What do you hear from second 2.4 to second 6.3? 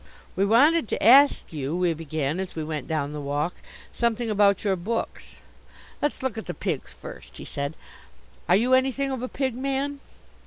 we went down the walk, "something about your books." "Let's